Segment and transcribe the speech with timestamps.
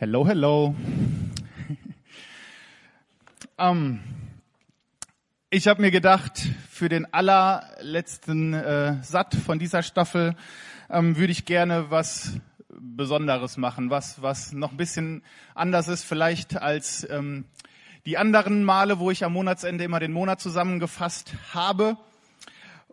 [0.00, 0.76] Hello, hello.
[3.56, 3.98] um,
[5.50, 6.38] ich habe mir gedacht,
[6.70, 10.36] für den allerletzten äh, Satt von dieser Staffel
[10.88, 12.38] ähm, würde ich gerne was
[12.68, 15.24] Besonderes machen, was, was noch ein bisschen
[15.56, 17.46] anders ist vielleicht als ähm,
[18.06, 21.96] die anderen Male, wo ich am Monatsende immer den Monat zusammengefasst habe.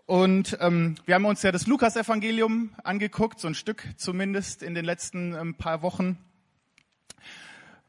[0.07, 4.85] Und ähm, wir haben uns ja das Lukas-Evangelium angeguckt, so ein Stück zumindest in den
[4.85, 6.17] letzten ähm, paar Wochen.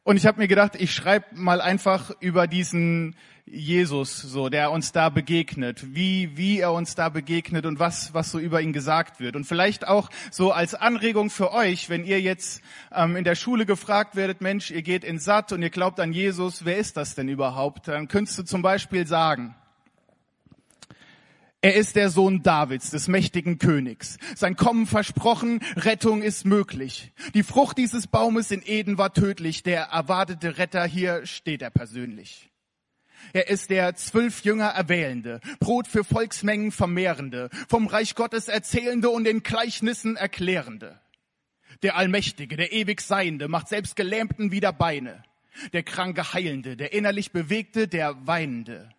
[0.03, 4.91] Und ich habe mir gedacht, ich schreibe mal einfach über diesen Jesus, so der uns
[4.93, 9.21] da begegnet, wie wie er uns da begegnet und was was so über ihn gesagt
[9.21, 9.37] wird.
[9.37, 12.63] Und vielleicht auch so als Anregung für euch, wenn ihr jetzt
[12.93, 16.13] ähm, in der Schule gefragt werdet, Mensch, ihr geht in Satt und ihr glaubt an
[16.13, 17.89] Jesus, wer ist das denn überhaupt?
[17.89, 19.55] Dann könntest du zum Beispiel sagen,
[21.63, 24.19] er ist der Sohn Davids, des mächtigen Königs.
[24.37, 27.13] Sein Kommen versprochen, Rettung ist möglich.
[27.35, 29.63] Die Frucht dieses Baumes in Eden war tödlich.
[29.63, 32.51] Der erwartete Retter, hier steht er persönlich.
[33.33, 39.27] Er ist der zwölf Jünger Erwählende, Brot für Volksmengen Vermehrende, vom Reich Gottes Erzählende und
[39.27, 41.01] in Gleichnissen Erklärende.
[41.83, 45.25] Der Allmächtige, der ewig Seiende, macht selbst Gelähmten wieder Beine.
[45.73, 48.91] Der Kranke Heilende, der innerlich Bewegte, der Weinende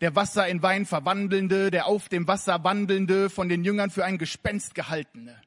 [0.00, 4.18] der Wasser in Wein verwandelnde, der auf dem Wasser wandelnde, von den Jüngern für ein
[4.18, 5.40] Gespenst gehaltene.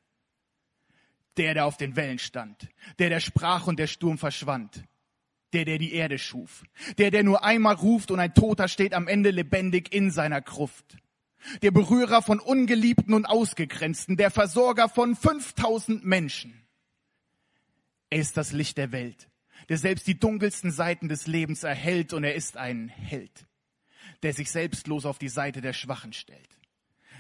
[1.38, 4.84] Der, der auf den Wellen stand, der, der sprach und der Sturm verschwand.
[5.54, 6.64] Der, der die Erde schuf.
[6.98, 10.98] Der, der nur einmal ruft und ein Toter steht am Ende lebendig in seiner Gruft.
[11.62, 16.68] Der Berührer von Ungeliebten und Ausgegrenzten, der Versorger von 5000 Menschen.
[18.10, 19.30] Er ist das Licht der Welt,
[19.70, 23.48] der selbst die dunkelsten Seiten des Lebens erhält und er ist ein Held
[24.23, 26.50] der sich selbstlos auf die Seite der Schwachen stellt.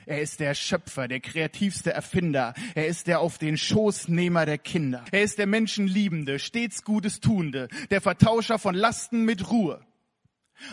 [0.05, 2.53] Er ist der Schöpfer, der kreativste Erfinder.
[2.75, 5.03] Er ist der auf den Schoßnehmer der Kinder.
[5.11, 9.85] Er ist der Menschenliebende, stets Gutes Tuende, der Vertauscher von Lasten mit Ruhe.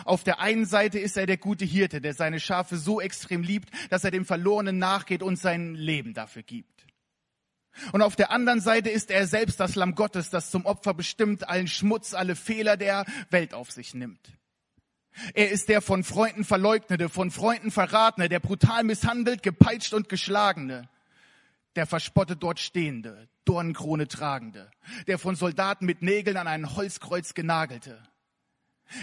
[0.05, 3.69] Auf der einen Seite ist er der gute Hirte, der seine Schafe so extrem liebt,
[3.89, 6.85] dass er dem Verlorenen nachgeht und sein Leben dafür gibt.
[7.91, 11.47] Und auf der anderen Seite ist er selbst das Lamm Gottes, das zum Opfer bestimmt
[11.49, 14.31] allen Schmutz, alle Fehler der Welt auf sich nimmt.
[15.33, 20.89] Er ist der von Freunden verleugnete, von Freunden verratene, der brutal misshandelt, gepeitscht und geschlagene,
[21.75, 24.71] der verspottet dort stehende, Dornenkrone tragende,
[25.07, 28.01] der von Soldaten mit Nägeln an ein Holzkreuz genagelte.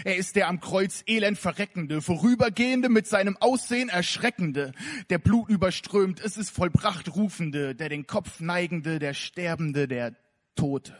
[0.05, 4.71] Er ist der am Kreuz elend verreckende, vorübergehende, mit seinem Aussehen erschreckende,
[5.09, 10.15] der Blut überströmt, es ist vollbracht rufende, der den Kopf neigende, der Sterbende, der
[10.55, 10.95] Tote.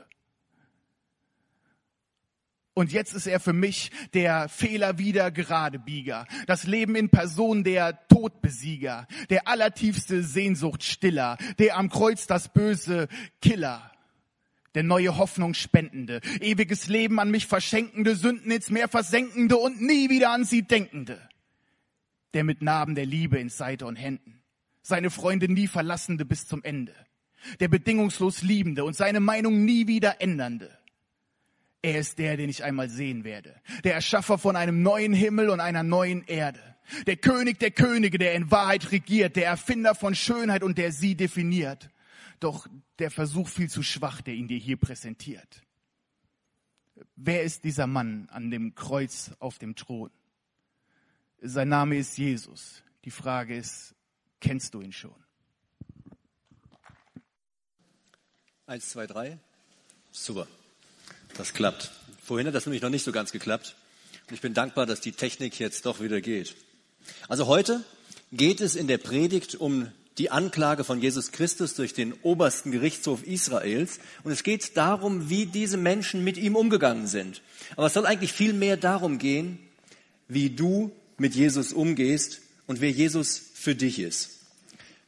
[2.76, 8.08] Und jetzt ist er für mich der Fehler wieder Geradebieger, das Leben in Person der
[8.08, 13.08] Todbesieger, der allertiefste Sehnsuchtstiller, der am Kreuz das böse
[13.42, 13.92] Killer,
[14.74, 20.10] der neue Hoffnung spendende, ewiges Leben an mich verschenkende, Sünden ins Meer versenkende und nie
[20.10, 21.22] wieder an sie denkende,
[22.34, 24.42] der mit Narben der Liebe in Seite und Händen,
[24.82, 26.96] seine Freunde nie verlassende bis zum Ende,
[27.60, 30.76] der bedingungslos liebende und seine Meinung nie wieder ändernde
[31.84, 33.54] er ist der, den ich einmal sehen werde.
[33.84, 36.62] Der Erschaffer von einem neuen Himmel und einer neuen Erde.
[37.08, 39.36] Der König der Könige, der in Wahrheit regiert.
[39.36, 41.90] Der Erfinder von Schönheit und der sie definiert.
[42.40, 42.68] Doch
[43.00, 45.62] der Versuch viel zu schwach, der ihn dir hier präsentiert.
[47.18, 50.10] Wer ist dieser Mann an dem Kreuz auf dem Thron?
[51.42, 52.82] Sein Name ist Jesus.
[53.04, 53.94] Die Frage ist,
[54.40, 55.16] kennst du ihn schon?
[58.68, 59.38] Eins, zwei, drei.
[60.12, 60.48] Super.
[61.36, 61.92] Das klappt.
[62.24, 63.76] Vorhin hat das nämlich noch nicht so ganz geklappt.
[64.30, 66.56] Und ich bin dankbar, dass die Technik jetzt doch wieder geht.
[67.28, 67.84] Also heute
[68.32, 73.24] geht es in der Predigt um die Anklage von Jesus Christus durch den obersten Gerichtshof
[73.24, 74.00] Israels.
[74.24, 77.42] Und es geht darum, wie diese Menschen mit ihm umgegangen sind.
[77.76, 79.58] Aber es soll eigentlich viel mehr darum gehen,
[80.28, 84.30] wie du mit Jesus umgehst und wer Jesus für dich ist.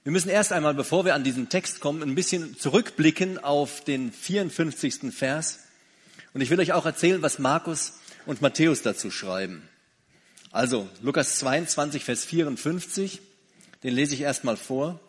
[0.03, 4.11] Wir müssen erst einmal, bevor wir an diesen Text kommen, ein bisschen zurückblicken auf den
[4.11, 5.13] 54.
[5.13, 5.59] Vers
[6.35, 7.93] und ich will euch auch erzählen, was Markus
[8.25, 9.69] und Matthäus dazu schreiben.
[10.51, 13.21] Also, Lukas 22, Vers 54,
[13.83, 14.99] den lese ich erstmal vor.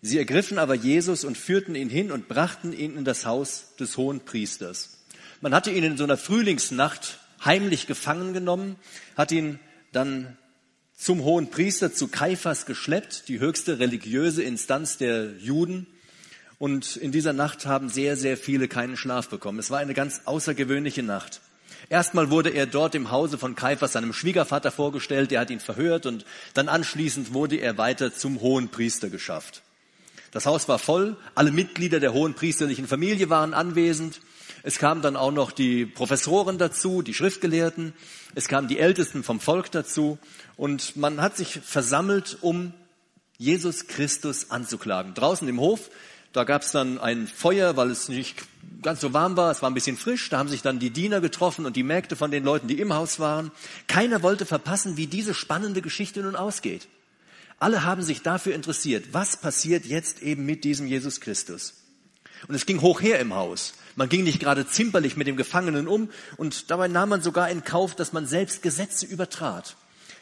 [0.00, 3.96] Sie ergriffen aber Jesus und führten ihn hin und brachten ihn in das Haus des
[3.96, 4.98] hohen Priesters.
[5.40, 8.74] Man hatte ihn in so einer Frühlingsnacht heimlich gefangen genommen,
[9.16, 9.60] hat ihn
[9.92, 10.36] dann
[10.96, 15.86] zum hohen Priester zu Kaiphas geschleppt, die höchste religiöse Instanz der Juden.
[16.62, 19.58] Und in dieser Nacht haben sehr, sehr viele keinen Schlaf bekommen.
[19.58, 21.40] Es war eine ganz außergewöhnliche Nacht.
[21.88, 26.06] Erstmal wurde er dort im Hause von Kaiphas seinem Schwiegervater vorgestellt, der hat ihn verhört
[26.06, 26.24] und
[26.54, 29.62] dann anschließend wurde er weiter zum hohen Priester geschafft.
[30.30, 34.20] Das Haus war voll, alle Mitglieder der hohen priesterlichen Familie waren anwesend.
[34.62, 37.92] Es kamen dann auch noch die Professoren dazu, die Schriftgelehrten.
[38.36, 40.16] Es kamen die Ältesten vom Volk dazu.
[40.56, 42.72] Und man hat sich versammelt, um
[43.36, 45.14] Jesus Christus anzuklagen.
[45.14, 45.90] Draußen im Hof,
[46.32, 48.42] da gab es dann ein Feuer, weil es nicht
[48.82, 49.50] ganz so warm war.
[49.50, 50.28] Es war ein bisschen frisch.
[50.30, 52.94] Da haben sich dann die Diener getroffen und die Mägde von den Leuten, die im
[52.94, 53.50] Haus waren.
[53.86, 56.88] Keiner wollte verpassen, wie diese spannende Geschichte nun ausgeht.
[57.58, 61.74] Alle haben sich dafür interessiert, was passiert jetzt eben mit diesem Jesus Christus.
[62.48, 63.74] Und es ging hoch her im Haus.
[63.94, 67.62] Man ging nicht gerade zimperlich mit dem Gefangenen um und dabei nahm man sogar in
[67.62, 69.76] Kauf, dass man selbst Gesetze übertrat,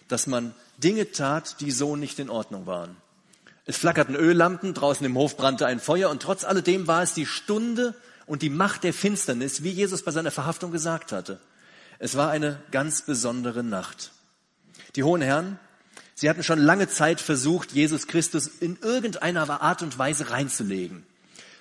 [0.08, 2.96] dass man Dinge tat, die so nicht in Ordnung waren.
[3.70, 7.24] Es flackerten Öllampen, draußen im Hof brannte ein Feuer und trotz alledem war es die
[7.24, 7.94] Stunde
[8.26, 11.38] und die Macht der Finsternis, wie Jesus bei seiner Verhaftung gesagt hatte.
[12.00, 14.10] Es war eine ganz besondere Nacht.
[14.96, 15.56] Die hohen Herren,
[16.16, 21.06] sie hatten schon lange Zeit versucht, Jesus Christus in irgendeiner Art und Weise reinzulegen.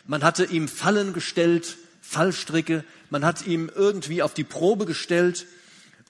[0.07, 5.45] Man hatte ihm Fallen gestellt, Fallstricke, man hat ihm irgendwie auf die Probe gestellt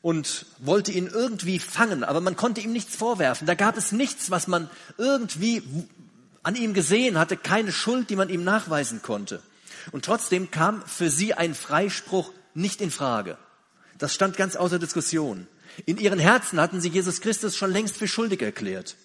[0.02, 3.48] und wollte ihn irgendwie fangen, aber man konnte ihm nichts vorwerfen.
[3.48, 5.62] Da gab es nichts, was man irgendwie
[6.44, 9.42] an ihm gesehen hatte, keine Schuld, die man ihm nachweisen konnte.
[9.92, 13.38] Und trotzdem kam für sie ein Freispruch nicht in Frage.
[13.98, 15.48] Das stand ganz außer Diskussion.
[15.86, 18.96] In ihren Herzen hatten sie Jesus Christus schon längst für schuldig erklärt.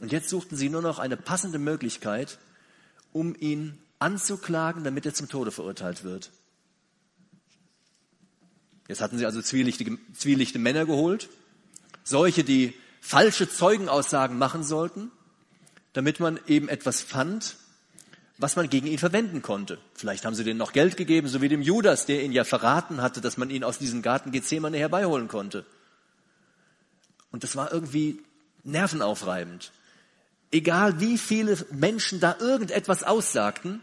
[0.00, 2.38] Und jetzt suchten sie nur noch eine passende Möglichkeit,
[3.12, 6.30] um ihn anzuklagen, damit er zum Tode verurteilt wird.
[8.88, 11.28] Jetzt hatten sie also zwielichtige, zwielichte Männer geholt,
[12.02, 15.10] solche, die falsche Zeugenaussagen machen sollten,
[15.94, 17.56] damit man eben etwas fand,
[18.36, 19.78] was man gegen ihn verwenden konnte.
[19.94, 23.00] Vielleicht haben sie denen noch Geld gegeben, so wie dem Judas, der ihn ja verraten
[23.00, 25.64] hatte, dass man ihn aus diesem Garten Gethsemane herbeiholen konnte.
[27.30, 28.20] Und das war irgendwie
[28.64, 29.72] nervenaufreibend.
[30.50, 33.80] Egal wie viele Menschen da irgendetwas aussagten,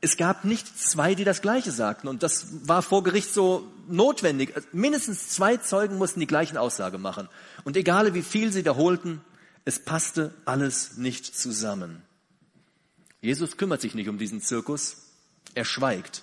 [0.00, 2.08] es gab nicht zwei, die das Gleiche sagten.
[2.08, 4.54] Und das war vor Gericht so notwendig.
[4.72, 7.28] Mindestens zwei Zeugen mussten die gleichen Aussage machen.
[7.64, 9.20] Und egal wie viel sie wiederholten,
[9.64, 12.02] es passte alles nicht zusammen.
[13.20, 14.96] Jesus kümmert sich nicht um diesen Zirkus.
[15.54, 16.22] Er schweigt.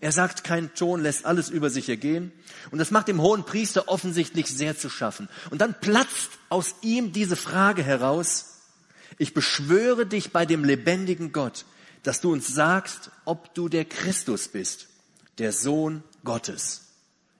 [0.00, 2.30] Er sagt keinen Ton, lässt alles über sich ergehen.
[2.70, 5.28] Und das macht dem hohen Priester offensichtlich sehr zu schaffen.
[5.50, 8.60] Und dann platzt aus ihm diese Frage heraus.
[9.18, 11.64] Ich beschwöre dich bei dem lebendigen Gott,
[12.02, 14.88] dass du uns sagst, ob du der Christus bist,
[15.38, 16.82] der Sohn Gottes.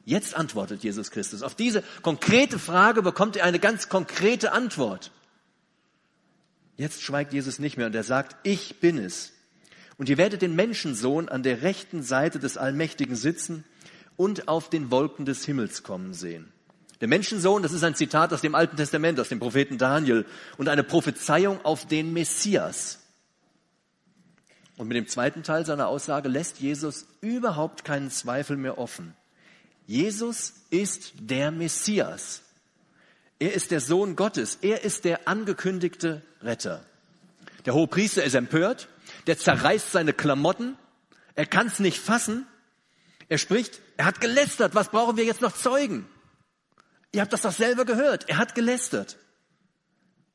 [0.04, 1.42] Jetzt antwortet Jesus Christus.
[1.42, 5.10] Auf diese konkrete Frage bekommt er eine ganz konkrete Antwort.
[6.76, 9.32] Jetzt schweigt Jesus nicht mehr und er sagt, ich bin es.
[9.98, 13.64] Und ihr werdet den Menschensohn an der rechten Seite des Allmächtigen sitzen
[14.16, 16.52] und auf den Wolken des Himmels kommen sehen.
[17.00, 20.24] Der Menschensohn, das ist ein Zitat aus dem Alten Testament, aus dem Propheten Daniel
[20.56, 23.00] und eine Prophezeiung auf den Messias.
[24.76, 29.14] Und mit dem zweiten Teil seiner Aussage lässt Jesus überhaupt keinen Zweifel mehr offen.
[29.86, 32.42] Jesus ist der Messias.
[33.38, 34.58] Er ist der Sohn Gottes.
[34.60, 36.84] Er ist der angekündigte Retter.
[37.64, 38.88] Der hohe Priester ist empört.
[39.26, 40.76] Der zerreißt seine Klamotten.
[41.34, 42.46] Er kann es nicht fassen.
[43.28, 44.74] Er spricht, er hat gelästert.
[44.74, 46.06] Was brauchen wir jetzt noch Zeugen?
[47.12, 48.28] Ihr habt das doch selber gehört.
[48.28, 49.16] Er hat gelästert.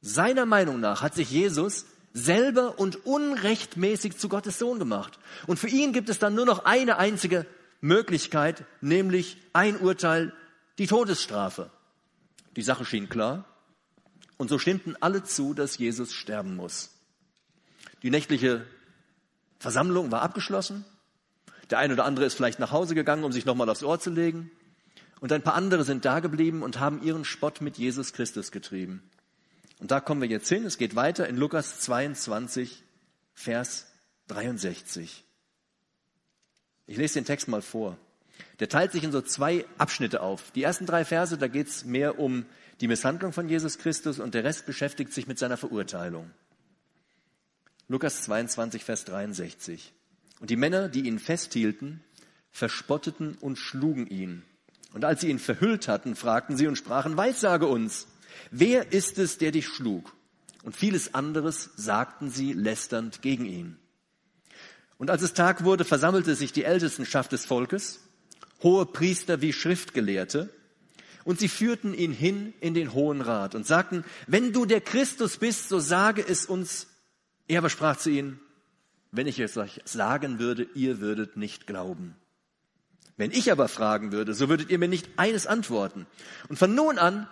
[0.01, 5.19] Seiner Meinung nach hat sich Jesus selber und unrechtmäßig zu Gottes Sohn gemacht.
[5.47, 7.45] Und für ihn gibt es dann nur noch eine einzige
[7.79, 10.33] Möglichkeit, nämlich ein Urteil,
[10.77, 11.69] die Todesstrafe.
[12.55, 13.45] Die Sache schien klar.
[14.37, 16.91] Und so stimmten alle zu, dass Jesus sterben muss.
[18.03, 18.65] Die nächtliche
[19.59, 20.83] Versammlung war abgeschlossen.
[21.69, 24.09] Der eine oder andere ist vielleicht nach Hause gegangen, um sich nochmal aufs Ohr zu
[24.09, 24.51] legen.
[25.19, 29.03] Und ein paar andere sind da geblieben und haben ihren Spott mit Jesus Christus getrieben.
[29.81, 30.63] Und da kommen wir jetzt hin.
[30.63, 32.83] Es geht weiter in Lukas 22,
[33.33, 33.87] Vers
[34.27, 35.25] 63.
[36.85, 37.97] Ich lese den Text mal vor.
[38.59, 40.51] Der teilt sich in so zwei Abschnitte auf.
[40.51, 42.45] Die ersten drei Verse, da geht es mehr um
[42.79, 46.29] die Misshandlung von Jesus Christus und der Rest beschäftigt sich mit seiner Verurteilung.
[47.87, 49.93] Lukas 22, Vers 63.
[50.39, 52.03] Und die Männer, die ihn festhielten,
[52.51, 54.43] verspotteten und schlugen ihn.
[54.93, 58.05] Und als sie ihn verhüllt hatten, fragten sie und sprachen, Weissage uns,
[58.49, 60.13] Wer ist es, der dich schlug?
[60.63, 63.77] Und vieles anderes sagten sie lästernd gegen ihn.
[64.97, 68.01] Und als es Tag wurde, versammelte sich die Ältestenschaft des Volkes,
[68.61, 70.49] hohe Priester wie Schriftgelehrte,
[71.23, 75.37] und sie führten ihn hin in den Hohen Rat und sagten, wenn du der Christus
[75.37, 76.87] bist, so sage es uns.
[77.47, 78.39] Er aber sprach zu ihnen,
[79.11, 82.15] wenn ich es euch sagen würde, ihr würdet nicht glauben.
[83.17, 86.07] Wenn ich aber fragen würde, so würdet ihr mir nicht eines antworten.
[86.47, 87.27] Und von nun an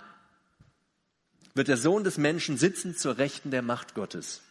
[1.59, 4.43] wird der Sohn des Menschen sitzen zur Rechten der Macht Gottes.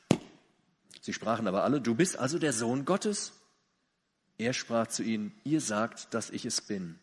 [1.01, 3.33] Sie sprachen aber alle, du bist also der Sohn Gottes?
[4.37, 6.99] Er sprach zu ihnen, ihr sagt, dass ich es bin.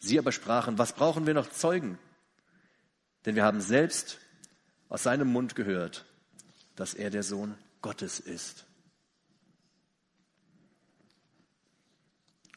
[0.00, 1.96] Sie aber sprachen, was brauchen wir noch Zeugen?
[3.24, 4.18] Denn wir haben selbst
[4.88, 6.06] aus seinem Mund gehört,
[6.74, 8.64] dass er der Sohn Gottes ist.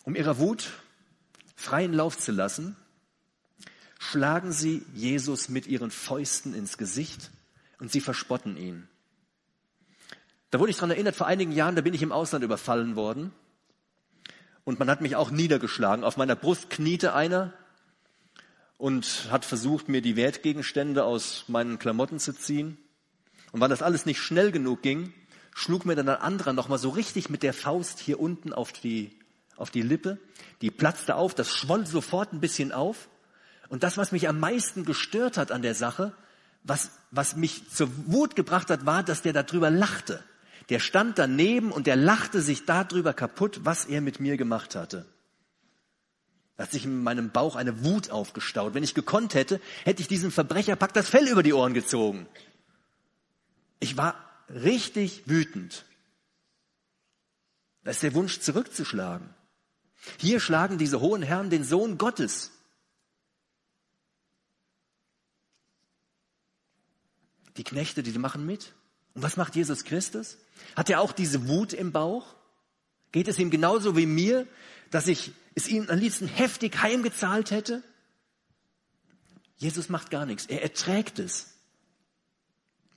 [0.05, 0.71] Um ihrer Wut
[1.55, 2.75] freien Lauf zu lassen,
[3.99, 7.31] schlagen sie Jesus mit ihren Fäusten ins Gesicht
[7.79, 8.87] und sie verspotten ihn.
[10.49, 13.33] Da wurde ich daran erinnert, vor einigen Jahren, da bin ich im Ausland überfallen worden
[14.63, 16.03] und man hat mich auch niedergeschlagen.
[16.03, 17.53] Auf meiner Brust kniete einer
[18.77, 22.77] und hat versucht, mir die Wertgegenstände aus meinen Klamotten zu ziehen.
[23.51, 25.13] Und weil das alles nicht schnell genug ging,
[25.55, 29.17] schlug mir dann ein anderer nochmal so richtig mit der Faust hier unten auf die,
[29.55, 30.19] auf die Lippe.
[30.61, 33.09] Die platzte auf, das schwoll sofort ein bisschen auf.
[33.69, 36.13] Und das, was mich am meisten gestört hat an der Sache,
[36.63, 40.23] was, was mich zur Wut gebracht hat, war, dass der darüber lachte.
[40.69, 45.05] Der stand daneben und der lachte sich darüber kaputt, was er mit mir gemacht hatte.
[46.57, 48.73] Da hat sich in meinem Bauch eine Wut aufgestaut.
[48.73, 52.27] Wenn ich gekonnt hätte, hätte ich diesem Verbrecherpack das Fell über die Ohren gezogen.
[53.79, 54.15] Ich war
[54.49, 55.85] richtig wütend.
[57.83, 59.29] Da ist der Wunsch zurückzuschlagen.
[60.17, 62.51] Hier schlagen diese hohen Herren den Sohn Gottes.
[67.57, 68.73] Die Knechte, die machen mit.
[69.13, 70.37] Und was macht Jesus Christus?
[70.75, 72.35] Hat er auch diese Wut im Bauch?
[73.11, 74.47] Geht es ihm genauso wie mir,
[74.91, 77.81] dass ich es ihm am liebsten heftig heimgezahlt hätte?
[79.57, 80.45] Jesus macht gar nichts.
[80.45, 81.47] Er erträgt es.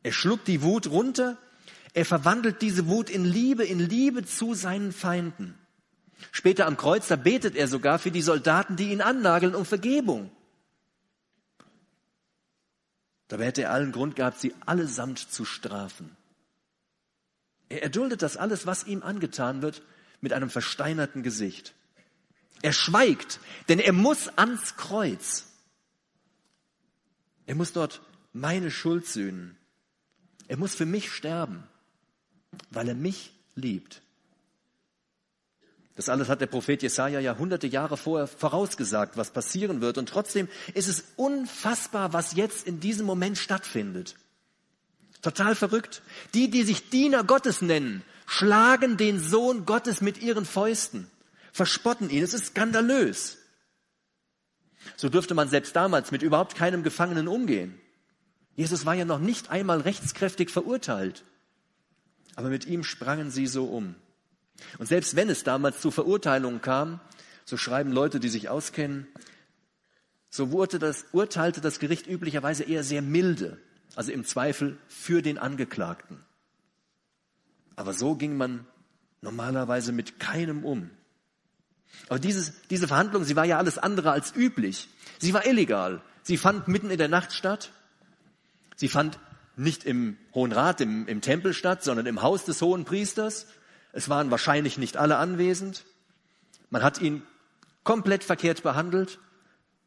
[0.03, 1.39] Er schluckt die Wut runter.
[1.95, 5.55] Er verwandelt diese Wut in Liebe, in Liebe zu seinen Feinden.
[6.33, 10.31] Später am Kreuz, da betet er sogar für die Soldaten, die ihn annageln, um Vergebung.
[13.31, 16.17] Dabei hätte er allen Grund gehabt, sie allesamt zu strafen.
[17.69, 19.83] Er erduldet das alles, was ihm angetan wird,
[20.21, 21.73] mit einem versteinerten Gesicht.
[22.61, 25.47] Er schweigt, denn er muss ans Kreuz.
[27.47, 29.57] Er muss dort meine Schuld sühnen.
[30.49, 31.63] Er muss für mich sterben,
[32.71, 34.03] weil er mich liebt.
[36.01, 39.99] Das alles hat der Prophet Jesaja ja hunderte Jahre vorher vorausgesagt, was passieren wird.
[39.99, 44.15] Und trotzdem ist es unfassbar, was jetzt in diesem Moment stattfindet.
[45.21, 46.01] Total verrückt.
[46.33, 51.07] Die, die sich Diener Gottes nennen, schlagen den Sohn Gottes mit ihren Fäusten,
[51.53, 52.23] verspotten ihn.
[52.23, 53.37] Es ist skandalös.
[54.97, 57.79] So dürfte man selbst damals mit überhaupt keinem Gefangenen umgehen.
[58.55, 61.25] Jesus war ja noch nicht einmal rechtskräftig verurteilt.
[62.37, 63.97] Aber mit ihm sprangen sie so um.
[64.79, 67.01] Und selbst wenn es damals zu Verurteilungen kam,
[67.45, 69.07] so schreiben Leute, die sich auskennen,
[70.31, 73.59] so wurde das, urteilte das Gericht üblicherweise eher sehr milde
[73.97, 76.25] also im Zweifel für den Angeklagten.
[77.77, 78.67] Aber so ging man
[79.21, 80.91] normalerweise mit keinem um.
[82.09, 84.89] Aber dieses, diese Verhandlung, sie war ja alles andere als üblich.
[85.19, 86.03] Sie war illegal.
[86.23, 87.73] Sie fand mitten in der Nacht statt.
[88.77, 89.19] Sie fand
[89.57, 93.47] nicht im Hohen Rat, im, im Tempel statt, sondern im Haus des Hohen Priesters.
[93.93, 95.85] Es waren wahrscheinlich nicht alle anwesend.
[96.71, 97.23] Man hat ihn
[97.85, 99.19] komplett verkehrt behandelt.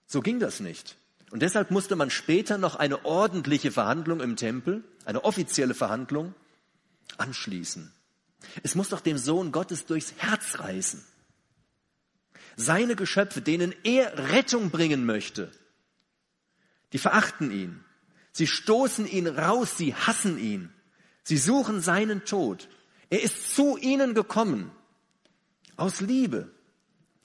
[0.05, 0.97] So ging das nicht.
[1.31, 6.35] Und deshalb musste man später noch eine ordentliche Verhandlung im Tempel, eine offizielle Verhandlung,
[7.17, 7.91] anschließen.
[8.61, 11.03] Es muss doch dem Sohn Gottes durchs Herz reißen.
[12.55, 15.51] Seine Geschöpfe, denen er Rettung bringen möchte,
[16.91, 17.83] die verachten ihn.
[18.31, 20.71] Sie stoßen ihn raus, sie hassen ihn.
[21.23, 22.67] Sie suchen seinen Tod.
[23.13, 24.71] Er ist zu ihnen gekommen,
[25.75, 26.49] aus Liebe.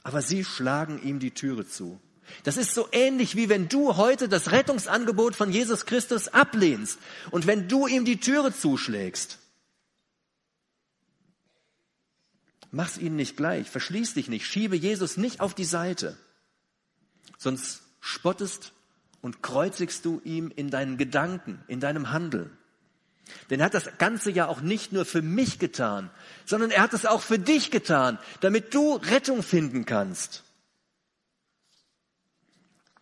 [0.02, 1.98] Aber sie schlagen ihm die Türe zu.
[2.42, 6.98] Das ist so ähnlich wie wenn du heute das Rettungsangebot von Jesus Christus ablehnst
[7.30, 9.38] und wenn du ihm die Türe zuschlägst.
[12.70, 16.18] Mach's ihnen nicht gleich, verschließ dich nicht, schiebe Jesus nicht auf die Seite,
[17.38, 18.74] sonst spottest
[19.22, 22.57] und kreuzigst du ihm in deinen Gedanken, in deinem Handeln.
[23.50, 26.10] Denn er hat das Ganze ja auch nicht nur für mich getan,
[26.44, 30.44] sondern er hat es auch für dich getan, damit du Rettung finden kannst.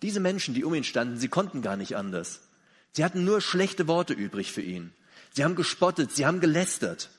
[0.03, 2.41] Diese Menschen, die um ihn standen, sie konnten gar nicht anders.
[2.93, 4.93] Sie hatten nur schlechte Worte übrig für ihn.
[5.33, 7.11] Sie haben gespottet, sie haben gelästert.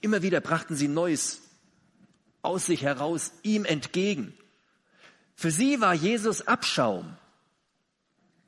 [0.00, 1.40] Immer wieder brachten sie Neues
[2.42, 4.32] aus sich heraus ihm entgegen.
[5.34, 7.16] Für sie war Jesus Abschaum.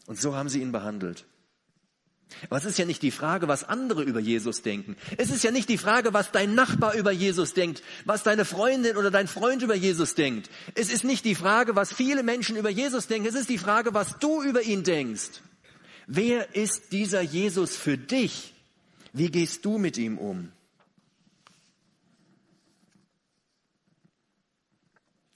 [0.07, 1.27] Und so haben sie ihn behandelt.
[2.45, 4.97] Aber es ist ja nicht die Frage, was andere über Jesus denken.
[5.17, 8.97] Es ist ja nicht die Frage, was dein Nachbar über Jesus denkt, was deine Freundin
[8.97, 10.51] oder dein Freund über Jesus denkt.
[10.75, 13.29] Es ist nicht die Frage, was viele Menschen über Jesus denken.
[13.29, 15.41] Es ist die Frage, was du über ihn denkst.
[16.07, 18.55] Wer ist dieser Jesus für dich?
[19.13, 20.53] Wie gehst du mit ihm um?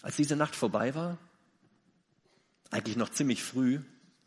[0.03, 1.19] Als diese Nacht vorbei war,
[2.71, 3.81] eigentlich noch ziemlich früh,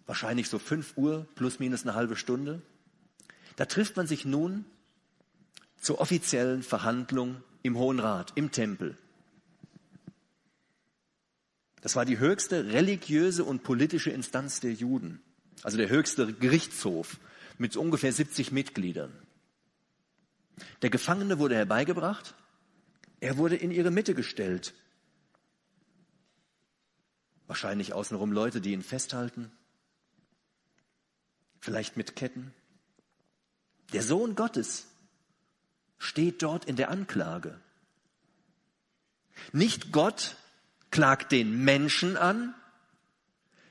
[0.06, 2.62] wahrscheinlich so fünf Uhr plus minus eine halbe Stunde,
[3.56, 4.66] da trifft man sich nun
[5.78, 8.98] zur offiziellen Verhandlung im Hohen Rat, im Tempel.
[11.82, 15.22] Das war die höchste religiöse und politische Instanz der Juden,
[15.62, 17.20] also der höchste Gerichtshof
[17.58, 19.14] mit ungefähr 70 Mitgliedern.
[20.82, 22.34] Der Gefangene wurde herbeigebracht,
[23.20, 24.74] er wurde in ihre Mitte gestellt.
[27.48, 29.52] Wahrscheinlich außenrum Leute, die ihn festhalten,
[31.66, 32.54] vielleicht mit Ketten.
[33.92, 34.86] Der Sohn Gottes
[35.98, 37.60] steht dort in der Anklage.
[39.52, 40.36] Nicht Gott
[40.92, 42.54] klagt den Menschen an,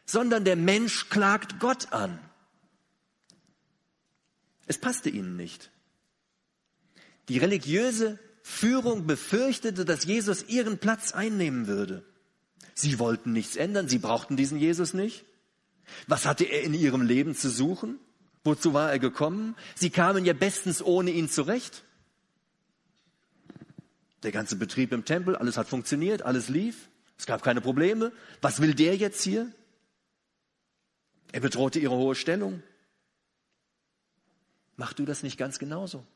[0.07, 2.19] sondern der Mensch klagt Gott an.
[4.67, 5.71] Es passte ihnen nicht.
[7.29, 12.05] Die religiöse Führung befürchtete, dass Jesus ihren Platz einnehmen würde.
[12.75, 15.25] Sie wollten nichts ändern, sie brauchten diesen Jesus nicht.
[16.07, 17.99] Was hatte er in ihrem Leben zu suchen?
[18.43, 19.57] Wozu war er gekommen?
[19.75, 21.83] Sie kamen ja bestens ohne ihn zurecht.
[24.23, 26.89] Der ganze Betrieb im Tempel, alles hat funktioniert, alles lief.
[27.19, 28.13] Es gab keine Probleme.
[28.41, 29.51] Was will der jetzt hier?
[31.33, 32.63] Er bedrohte ihre hohe Stellung.
[34.77, 36.07] Mach du das nicht ganz genauso?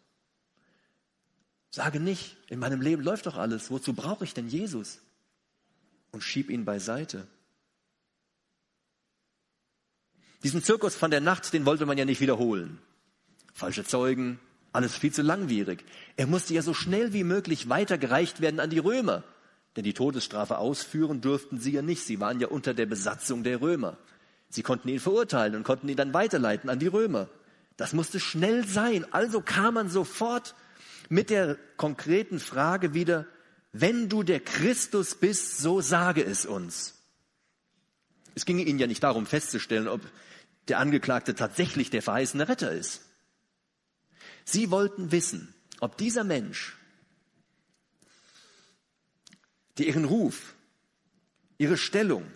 [1.70, 3.70] Sage nicht, in meinem Leben läuft doch alles.
[3.70, 5.00] Wozu brauche ich denn Jesus?
[6.10, 7.26] Und schieb ihn beiseite.
[10.42, 12.78] Diesen Zirkus von der Nacht, den wollte man ja nicht wiederholen.
[13.52, 14.38] Falsche Zeugen,
[14.72, 15.84] alles viel zu langwierig.
[16.16, 19.24] Er musste ja so schnell wie möglich weitergereicht werden an die Römer.
[19.76, 22.04] Denn die Todesstrafe ausführen durften sie ja nicht.
[22.04, 23.96] Sie waren ja unter der Besatzung der Römer.
[24.48, 27.28] Sie konnten ihn verurteilen und konnten ihn dann weiterleiten an die Römer.
[27.76, 29.06] Das musste schnell sein.
[29.12, 30.54] Also kam man sofort
[31.08, 33.26] mit der konkreten Frage wieder,
[33.72, 36.97] wenn du der Christus bist, so sage es uns.
[38.38, 40.00] Es ging ihnen ja nicht darum festzustellen, ob
[40.68, 43.00] der Angeklagte tatsächlich der verheißene Retter ist.
[44.44, 46.76] Sie wollten wissen, ob dieser Mensch,
[49.76, 50.54] der ihren Ruf,
[51.58, 52.30] ihre Stellung,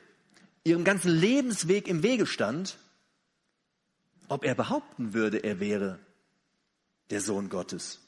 [0.64, 2.78] ihrem ganzen Lebensweg im Wege stand,
[4.26, 6.00] ob er behaupten würde, er wäre
[7.10, 8.00] der Sohn Gottes.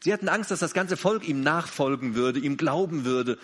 [0.00, 3.38] Sie hatten Angst, dass das ganze Volk ihm nachfolgen würde, ihm glauben würde,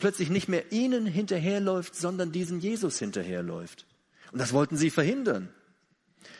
[0.00, 3.86] plötzlich nicht mehr ihnen hinterherläuft, sondern diesem Jesus hinterherläuft.
[4.32, 5.48] Und das wollten sie verhindern.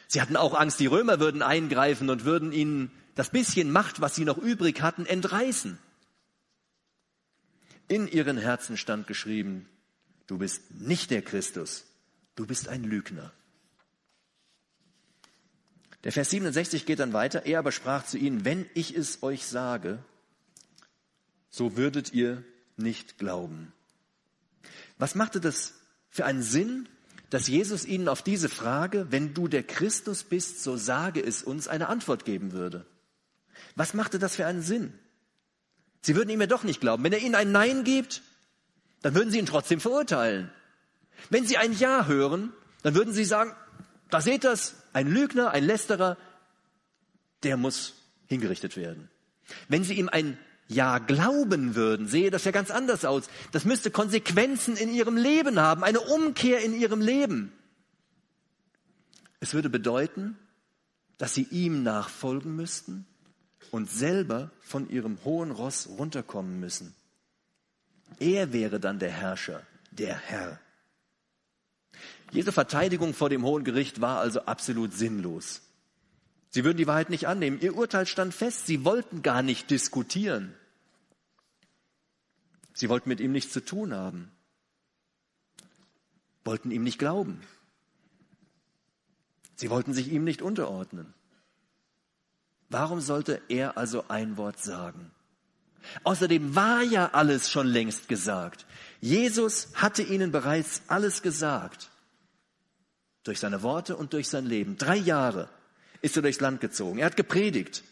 [0.09, 4.15] Sie hatten auch Angst, die Römer würden eingreifen und würden ihnen das bisschen Macht, was
[4.15, 5.79] sie noch übrig hatten, entreißen.
[7.89, 9.69] In ihren Herzen stand geschrieben,
[10.27, 11.87] du bist nicht der Christus,
[12.37, 13.33] du bist ein Lügner.
[16.05, 17.45] Der Vers 67 geht dann weiter.
[17.45, 20.03] Er aber sprach zu ihnen, wenn ich es euch sage,
[21.51, 22.43] so würdet ihr
[22.81, 23.73] nicht glauben.
[24.99, 25.75] Was machte das
[26.11, 26.89] für einen Sinn,
[27.31, 31.69] dass Jesus ihnen auf diese Frage, wenn du der Christus bist, so sage es uns,
[31.69, 32.87] eine Antwort geben würde?
[33.77, 34.93] Was machte das für einen Sinn?
[36.03, 37.05] Sie würden ihm ja doch nicht glauben.
[37.05, 38.23] Wenn er ihnen ein Nein gibt,
[39.03, 40.51] dann würden sie ihn trotzdem verurteilen.
[41.29, 43.55] Wenn sie ein Ja hören, dann würden sie sagen,
[44.09, 46.17] da seht das, ein Lügner, ein Lästerer,
[47.43, 47.95] der muss
[48.27, 49.09] hingerichtet werden.
[49.69, 50.39] Wenn sie ihm ein
[50.71, 53.25] Ja glauben würden, sehe das ja ganz anders aus.
[53.51, 57.53] Das müsste Konsequenzen in ihrem Leben haben, eine Umkehr in ihrem Leben.
[59.41, 60.39] Es würde bedeuten,
[61.19, 63.05] dass sie ihm nachfolgen müssten
[63.73, 66.95] und selber von ihrem hohen Ross runterkommen müssen.
[68.21, 70.61] Er wäre dann der Herrscher, der Herr.
[72.31, 75.63] Jede Verteidigung vor dem Hohen Gericht war also absolut sinnlos.
[76.51, 77.61] Sie würden die Wahrheit nicht annehmen.
[77.61, 78.67] Ihr Urteil stand fest.
[78.67, 80.55] Sie wollten gar nicht diskutieren.
[82.75, 84.33] Sie wollten mit ihm nichts zu tun haben.
[86.45, 87.41] Wollten ihm nicht glauben.
[89.55, 91.15] Sie wollten sich ihm nicht unterordnen.
[92.69, 95.11] Warum sollte er also ein Wort sagen?
[96.03, 98.67] Außerdem war ja alles schon längst gesagt.
[99.01, 101.91] Jesus hatte ihnen bereits alles gesagt.
[103.23, 104.77] Durch seine Worte und durch sein Leben.
[104.79, 105.49] Drei Jahre
[106.03, 106.99] ist er durchs Land gezogen.
[106.99, 107.83] Er hat gepredigt.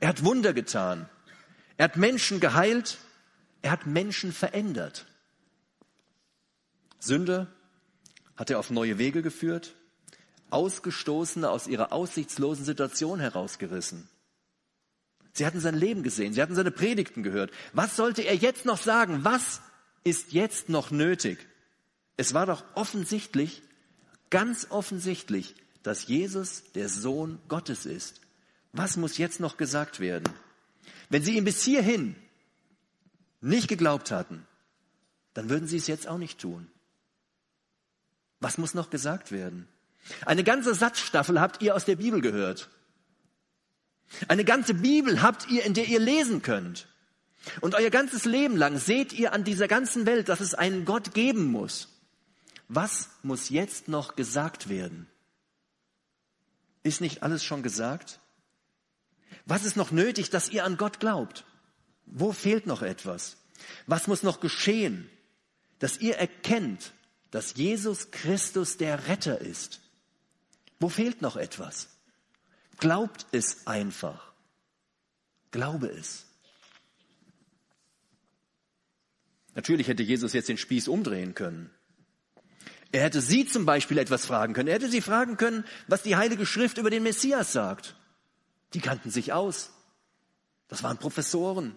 [0.00, 1.08] Er hat Wunder getan.
[1.76, 2.98] Er hat Menschen geheilt.
[3.62, 5.06] Er hat Menschen verändert.
[6.98, 7.46] Sünde
[8.36, 9.74] hat er auf neue Wege geführt.
[10.50, 14.08] Ausgestoßene aus ihrer aussichtslosen Situation herausgerissen.
[15.32, 17.52] Sie hatten sein Leben gesehen, sie hatten seine Predigten gehört.
[17.72, 19.24] Was sollte er jetzt noch sagen?
[19.24, 19.60] Was
[20.02, 21.38] ist jetzt noch nötig?
[22.16, 23.62] Es war doch offensichtlich,
[24.30, 25.54] ganz offensichtlich,
[25.88, 28.20] dass Jesus der Sohn Gottes ist.
[28.74, 30.28] Was muss jetzt noch gesagt werden?
[31.08, 32.14] Wenn sie ihm bis hierhin
[33.40, 34.46] nicht geglaubt hatten,
[35.32, 36.70] dann würden sie es jetzt auch nicht tun.
[38.38, 39.66] Was muss noch gesagt werden?
[40.26, 42.68] Eine ganze Satzstaffel habt ihr aus der Bibel gehört.
[44.28, 46.86] Eine ganze Bibel habt ihr, in der ihr lesen könnt.
[47.62, 51.14] Und euer ganzes Leben lang seht ihr an dieser ganzen Welt, dass es einen Gott
[51.14, 51.88] geben muss.
[52.68, 55.08] Was muss jetzt noch gesagt werden?
[56.88, 58.18] Ist nicht alles schon gesagt?
[59.44, 61.44] Was ist noch nötig, dass ihr an Gott glaubt?
[62.06, 63.36] Wo fehlt noch etwas?
[63.86, 65.10] Was muss noch geschehen,
[65.80, 66.94] dass ihr erkennt,
[67.30, 69.82] dass Jesus Christus der Retter ist?
[70.80, 71.90] Wo fehlt noch etwas?
[72.78, 74.32] Glaubt es einfach.
[75.50, 76.24] Glaube es.
[79.54, 81.70] Natürlich hätte Jesus jetzt den Spieß umdrehen können.
[82.90, 84.68] Er hätte sie zum Beispiel etwas fragen können.
[84.68, 87.96] Er hätte sie fragen können, was die Heilige Schrift über den Messias sagt.
[88.74, 89.70] Die kannten sich aus.
[90.68, 91.76] Das waren Professoren.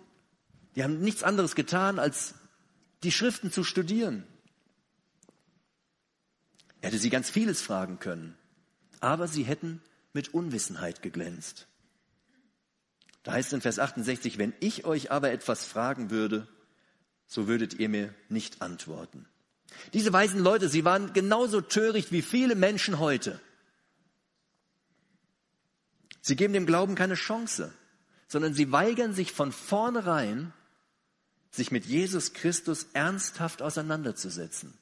[0.75, 2.35] Die haben nichts anderes getan, als
[3.03, 4.25] die Schriften zu studieren.
[6.81, 8.35] Er hätte sie ganz vieles fragen können,
[8.99, 9.81] aber sie hätten
[10.13, 11.67] mit Unwissenheit geglänzt.
[13.23, 16.47] Da heißt es in Vers 68, wenn ich euch aber etwas fragen würde,
[17.27, 19.27] so würdet ihr mir nicht antworten.
[19.93, 23.39] Diese weisen Leute, sie waren genauso töricht wie viele Menschen heute.
[26.21, 27.73] Sie geben dem Glauben keine Chance,
[28.27, 30.53] sondern sie weigern sich von vornherein,
[31.49, 34.73] sich mit Jesus Christus ernsthaft auseinanderzusetzen.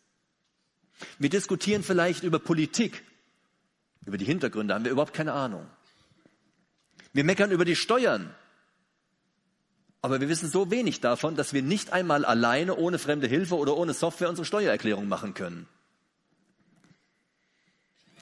[1.17, 3.03] Wir diskutieren vielleicht über Politik,
[4.05, 5.65] über die Hintergründe haben wir überhaupt keine Ahnung.
[7.13, 8.33] Wir meckern über die Steuern,
[10.01, 13.75] aber wir wissen so wenig davon, dass wir nicht einmal alleine ohne fremde Hilfe oder
[13.75, 15.67] ohne Software unsere Steuererklärung machen können.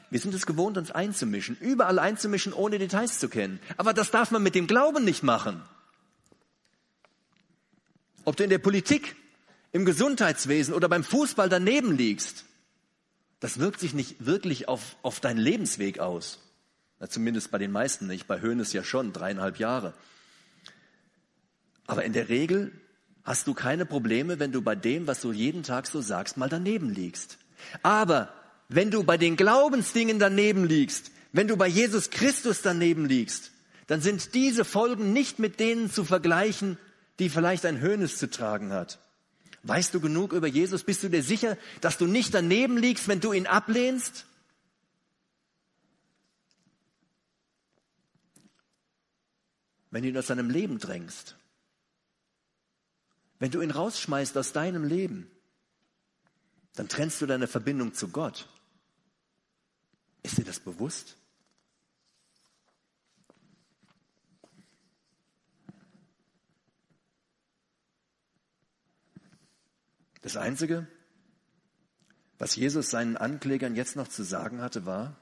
[0.09, 3.59] Wir sind es gewohnt, uns einzumischen, überall einzumischen, ohne Details zu kennen.
[3.75, 5.61] Aber das darf man mit dem Glauben nicht machen.
[8.23, 9.15] Ob du in der Politik,
[9.73, 12.45] im Gesundheitswesen oder beim Fußball daneben liegst,
[13.39, 16.39] das wirkt sich nicht wirklich auf, auf deinen Lebensweg aus.
[16.99, 18.27] Na, zumindest bei den meisten nicht.
[18.27, 19.93] Bei Höhnes ja schon, dreieinhalb Jahre.
[21.87, 22.71] Aber in der Regel
[23.23, 26.49] hast du keine Probleme, wenn du bei dem, was du jeden Tag so sagst, mal
[26.49, 27.37] daneben liegst.
[27.81, 28.33] Aber
[28.69, 33.51] wenn du bei den Glaubensdingen daneben liegst, wenn du bei Jesus Christus daneben liegst,
[33.87, 36.77] dann sind diese Folgen nicht mit denen zu vergleichen,
[37.19, 38.99] die vielleicht ein Höhnes zu tragen hat.
[39.63, 40.83] Weißt du genug über Jesus?
[40.83, 44.25] Bist du dir sicher, dass du nicht daneben liegst, wenn du ihn ablehnst?
[49.89, 51.35] Wenn du ihn aus deinem Leben drängst?
[53.39, 55.29] Wenn du ihn rausschmeißt aus deinem Leben,
[56.73, 58.47] dann trennst du deine Verbindung zu Gott.
[60.23, 61.17] Ist dir das bewusst?
[70.21, 70.87] Das Einzige,
[72.37, 75.15] was Jesus seinen Anklägern jetzt noch zu sagen hatte, war,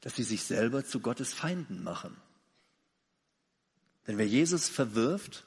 [0.00, 2.16] dass sie sich selber zu Gottes Feinden machen.
[4.06, 5.44] Denn wer Jesus verwirft,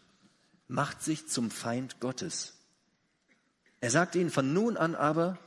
[0.68, 2.54] macht sich zum Feind Gottes.
[3.82, 5.38] Er sagt ihnen, von nun an aber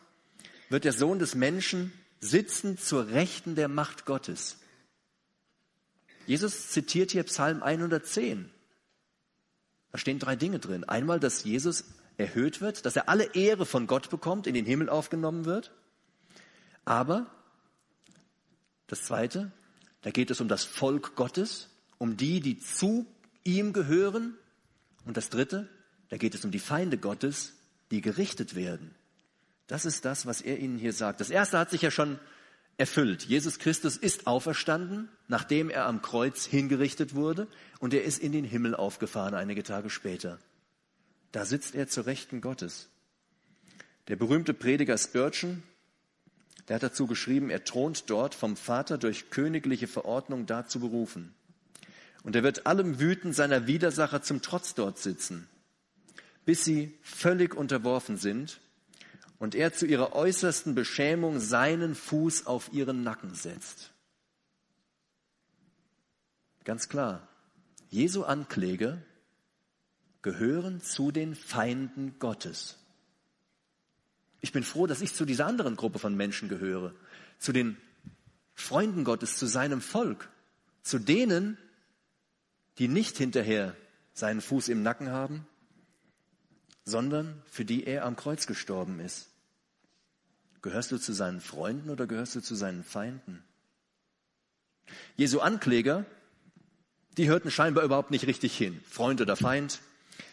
[0.68, 4.59] wird der Sohn des Menschen sitzen zur Rechten der Macht Gottes.
[6.26, 8.50] Jesus zitiert hier Psalm 110.
[9.92, 10.85] Da stehen drei Dinge drin.
[10.85, 11.85] Einmal, dass Jesus
[12.18, 15.72] erhöht wird, dass er alle Ehre von Gott bekommt, in den Himmel aufgenommen wird.
[16.85, 17.26] Aber
[18.88, 19.52] das Zweite,
[20.02, 23.07] da geht es um das Volk Gottes, um die, die zu
[23.44, 24.37] ihm gehören.
[25.09, 25.66] Und das Dritte,
[26.11, 27.55] da geht es um die Feinde Gottes,
[27.90, 28.94] die gerichtet werden.
[29.66, 31.23] Das ist das, was er ihnen hier sagt.
[31.23, 32.18] Das erste hat sich ja schon
[32.77, 33.23] erfüllt.
[33.23, 38.44] Jesus Christus ist auferstanden, nachdem er am Kreuz hingerichtet wurde, und er ist in den
[38.44, 40.38] Himmel aufgefahren einige Tage später.
[41.33, 42.90] Da sitzt er zur Rechten Gottes.
[44.09, 45.62] Der berühmte Prediger Spurgeon,
[46.68, 51.35] der hat dazu geschrieben, er thront dort vom Vater durch königliche Verordnung dazu berufen.
[52.28, 55.48] Und er wird allem Wüten seiner Widersacher zum Trotz dort sitzen,
[56.44, 58.60] bis sie völlig unterworfen sind
[59.38, 63.94] und er zu ihrer äußersten Beschämung seinen Fuß auf ihren Nacken setzt.
[66.64, 67.26] Ganz klar,
[67.88, 68.98] Jesu Ankläger
[70.20, 72.76] gehören zu den Feinden Gottes.
[74.42, 76.94] Ich bin froh, dass ich zu dieser anderen Gruppe von Menschen gehöre,
[77.38, 77.78] zu den
[78.52, 80.28] Freunden Gottes, zu seinem Volk,
[80.82, 81.56] zu denen,
[82.78, 83.76] die nicht hinterher
[84.12, 85.46] seinen Fuß im Nacken haben,
[86.84, 89.28] sondern für die er am Kreuz gestorben ist.
[90.62, 93.42] Gehörst du zu seinen Freunden oder gehörst du zu seinen Feinden?
[95.16, 96.04] Jesu Ankläger,
[97.16, 98.80] die hörten scheinbar überhaupt nicht richtig hin.
[98.88, 99.80] Freund oder Feind,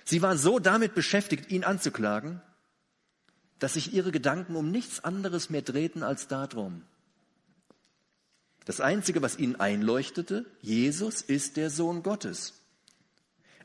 [0.03, 2.41] Sie waren so damit beschäftigt, ihn anzuklagen,
[3.59, 6.83] dass sich ihre Gedanken um nichts anderes mehr drehten als darum.
[8.65, 12.53] Das Einzige, was ihnen einleuchtete, Jesus ist der Sohn Gottes.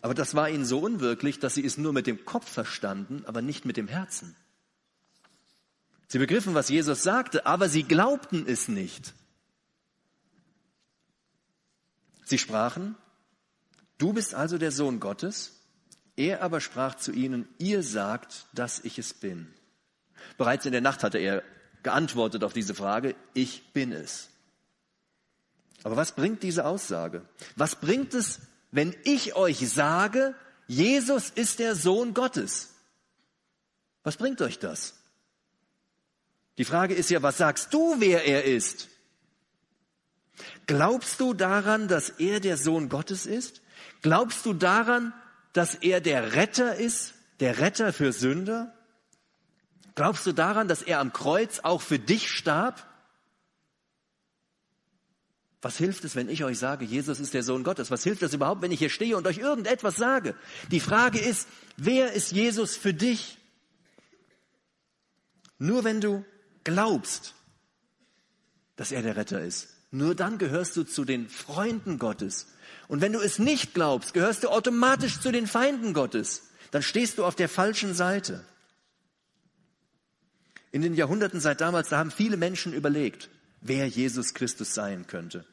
[0.02, 3.42] Aber das war ihnen so unwirklich, dass sie es nur mit dem Kopf verstanden, aber
[3.42, 4.36] nicht mit dem Herzen.
[6.08, 9.14] Sie begriffen, was Jesus sagte, aber sie glaubten es nicht.
[12.24, 12.96] Sie sprachen,
[13.98, 15.60] du bist also der Sohn Gottes?
[16.16, 19.54] Er aber sprach zu ihnen, ihr sagt, dass ich es bin.
[20.36, 21.42] Bereits in der Nacht hatte er
[21.82, 24.30] geantwortet auf diese Frage, ich bin es.
[25.82, 27.22] Aber was bringt diese Aussage?
[27.56, 28.40] Was bringt es,
[28.70, 30.34] wenn ich euch sage,
[30.66, 32.74] Jesus ist der Sohn Gottes?
[34.02, 34.94] Was bringt euch das?
[36.58, 38.88] Die Frage ist ja, was sagst du, wer er ist?
[40.66, 43.62] Glaubst du daran, dass er der Sohn Gottes ist?
[44.02, 45.12] Glaubst du daran,
[45.52, 48.74] dass er der Retter ist, der Retter für Sünder?
[49.94, 52.86] Glaubst du daran, dass er am Kreuz auch für dich starb?
[55.62, 57.90] Was hilft es, wenn ich euch sage, Jesus ist der Sohn Gottes?
[57.90, 60.34] Was hilft es überhaupt, wenn ich hier stehe und euch irgendetwas sage?
[60.70, 63.36] Die Frage ist, wer ist Jesus für dich?
[65.58, 66.24] Nur wenn du
[66.64, 67.34] glaubst,
[68.76, 72.46] dass er der Retter ist, nur dann gehörst du zu den Freunden Gottes.
[72.88, 76.48] Und wenn du es nicht glaubst, gehörst du automatisch zu den Feinden Gottes.
[76.70, 78.44] Dann stehst du auf der falschen Seite.
[80.72, 83.28] In den Jahrhunderten seit damals, da haben viele Menschen überlegt,
[83.60, 85.44] wer Jesus Christus sein könnte.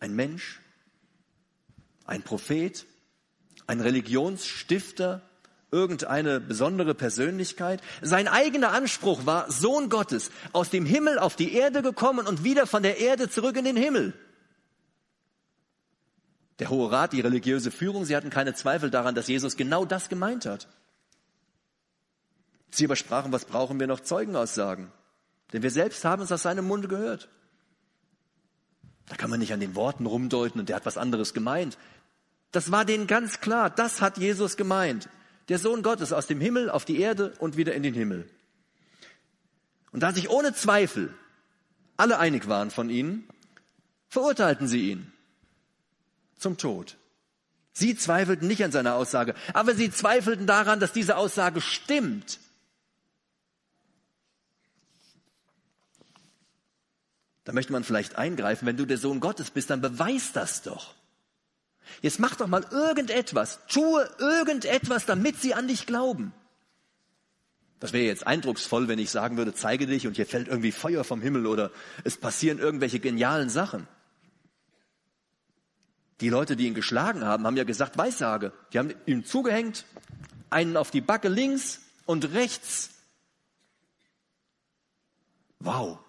[0.00, 0.60] Ein Mensch,
[2.04, 2.86] ein Prophet,
[3.66, 5.22] ein Religionsstifter,
[5.70, 7.82] irgendeine besondere Persönlichkeit.
[8.00, 12.66] Sein eigener Anspruch war Sohn Gottes, aus dem Himmel auf die Erde gekommen und wieder
[12.66, 14.14] von der Erde zurück in den Himmel.
[16.58, 20.08] Der Hohe Rat, die religiöse Führung, sie hatten keine Zweifel daran, dass Jesus genau das
[20.08, 20.68] gemeint hat.
[22.70, 24.90] Sie aber sprachen, was brauchen wir noch Zeugenaussagen?
[25.52, 27.28] Denn wir selbst haben es aus seinem Munde gehört.
[29.06, 31.78] Da kann man nicht an den Worten rumdeuten und der hat was anderes gemeint.
[32.52, 33.70] Das war denen ganz klar.
[33.70, 35.08] Das hat Jesus gemeint.
[35.48, 38.28] Der Sohn Gottes aus dem Himmel auf die Erde und wieder in den Himmel.
[39.92, 41.14] Und da sich ohne Zweifel
[41.96, 43.26] alle einig waren von ihnen,
[44.08, 45.12] verurteilten sie ihn
[46.36, 46.96] zum Tod.
[47.72, 52.40] Sie zweifelten nicht an seiner Aussage, aber sie zweifelten daran, dass diese Aussage stimmt.
[57.48, 60.94] Da möchte man vielleicht eingreifen, wenn du der Sohn Gottes bist, dann beweis das doch.
[62.02, 66.34] Jetzt mach doch mal irgendetwas, tue irgendetwas, damit sie an dich glauben.
[67.80, 71.04] Das wäre jetzt eindrucksvoll, wenn ich sagen würde, zeige dich und hier fällt irgendwie Feuer
[71.04, 71.70] vom Himmel oder
[72.04, 73.88] es passieren irgendwelche genialen Sachen.
[76.20, 78.52] Die Leute, die ihn geschlagen haben, haben ja gesagt, Weissage.
[78.74, 79.86] Die haben ihm zugehängt,
[80.50, 82.90] einen auf die Backe links und rechts.
[85.60, 86.00] Wow.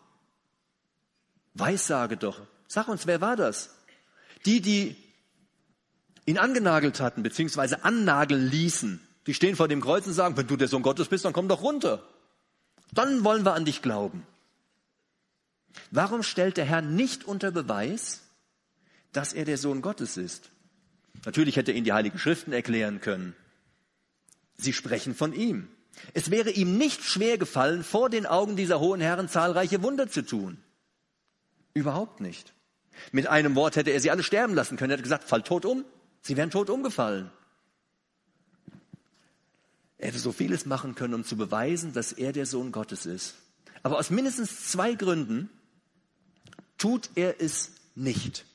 [1.53, 2.41] Weissage doch.
[2.67, 3.75] Sag uns, wer war das?
[4.45, 4.95] Die, die
[6.25, 10.55] ihn angenagelt hatten, beziehungsweise annageln ließen, die stehen vor dem Kreuz und sagen, wenn du
[10.55, 12.03] der Sohn Gottes bist, dann komm doch runter.
[12.91, 14.25] Dann wollen wir an dich glauben.
[15.91, 18.21] Warum stellt der Herr nicht unter Beweis,
[19.11, 20.49] dass er der Sohn Gottes ist?
[21.25, 23.35] Natürlich hätte er ihnen die Heiligen Schriften erklären können.
[24.57, 25.67] Sie sprechen von ihm.
[26.13, 30.21] Es wäre ihm nicht schwer gefallen, vor den Augen dieser hohen Herren zahlreiche Wunder zu
[30.21, 30.57] tun.
[31.79, 32.53] Überhaupt nicht.
[33.13, 34.91] Mit einem Wort hätte er sie alle sterben lassen können.
[34.91, 35.85] Er hätte gesagt, fall tot um.
[36.21, 37.31] Sie wären tot umgefallen.
[39.97, 43.35] Er hätte so vieles machen können, um zu beweisen, dass er der Sohn Gottes ist.
[43.81, 45.49] Aber aus mindestens zwei Gründen
[46.77, 48.45] tut er es nicht.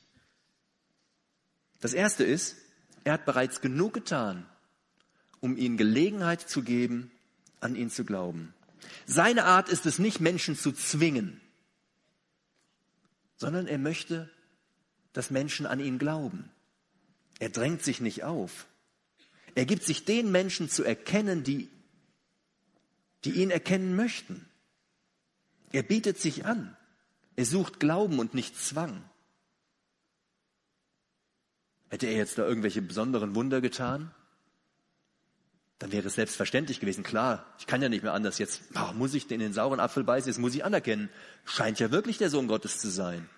[1.81, 2.57] Das erste ist,
[3.05, 4.45] er hat bereits genug getan,
[5.39, 7.09] um ihnen Gelegenheit zu geben,
[7.59, 8.53] an ihn zu glauben.
[9.07, 11.41] Seine Art ist es nicht, Menschen zu zwingen
[13.37, 14.29] sondern er möchte,
[15.13, 16.49] dass Menschen an ihn glauben.
[17.39, 18.67] Er drängt sich nicht auf.
[19.55, 21.69] Er gibt sich den Menschen zu erkennen, die,
[23.23, 24.45] die ihn erkennen möchten.
[25.71, 26.75] Er bietet sich an.
[27.35, 29.03] Er sucht Glauben und nicht Zwang.
[31.89, 34.13] Hätte er jetzt da irgendwelche besonderen Wunder getan?
[35.79, 37.03] Dann wäre es selbstverständlich gewesen.
[37.03, 38.37] Klar, ich kann ja nicht mehr anders.
[38.37, 41.09] Jetzt oh, muss ich in den sauren Apfel beißen, jetzt muss ich anerkennen.
[41.43, 43.29] Scheint ja wirklich der Sohn Gottes zu sein.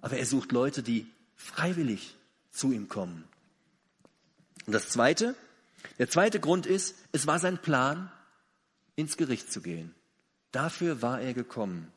[0.00, 2.16] Aber er sucht Leute, die freiwillig
[2.50, 3.24] zu ihm kommen.
[4.66, 5.34] Und das zweite,
[5.98, 8.12] der zweite Grund ist, es war sein Plan,
[8.94, 9.94] ins Gericht zu gehen.
[10.52, 11.90] Dafür war er gekommen.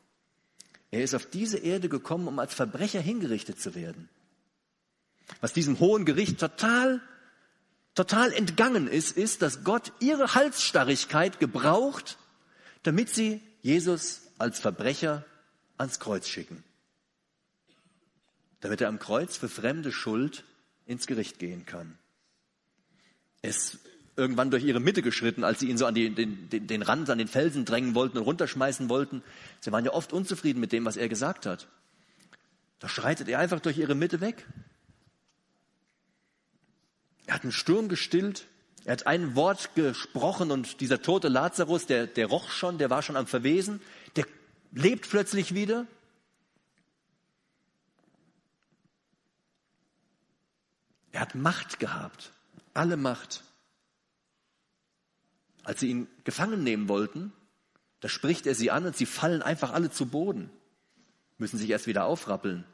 [0.90, 4.08] Er ist auf diese Erde gekommen, um als Verbrecher hingerichtet zu werden.
[5.40, 7.00] Was diesem hohen Gericht total
[7.96, 12.18] total entgangen ist, ist, dass Gott ihre Halsstarrigkeit gebraucht,
[12.84, 15.24] damit sie Jesus als Verbrecher
[15.78, 16.62] ans Kreuz schicken.
[18.60, 20.44] Damit er am Kreuz für fremde Schuld
[20.84, 21.98] ins Gericht gehen kann.
[23.42, 23.78] Er ist
[24.16, 27.10] irgendwann durch ihre Mitte geschritten, als sie ihn so an die, den, den, den Rand,
[27.10, 29.22] an den Felsen drängen wollten und runterschmeißen wollten.
[29.60, 31.66] Sie waren ja oft unzufrieden mit dem, was er gesagt hat.
[32.78, 34.46] Da schreitet er einfach durch ihre Mitte weg.
[37.26, 38.46] Er hat einen Sturm gestillt.
[38.84, 43.02] Er hat ein Wort gesprochen und dieser tote Lazarus, der, der roch schon, der war
[43.02, 43.82] schon am Verwesen,
[44.14, 44.26] der
[44.72, 45.86] lebt plötzlich wieder.
[51.10, 52.32] Er hat Macht gehabt,
[52.74, 53.42] alle Macht.
[55.64, 57.32] Als sie ihn gefangen nehmen wollten,
[58.00, 60.48] da spricht er sie an und sie fallen einfach alle zu Boden,
[61.38, 62.64] müssen sich erst wieder aufrappeln.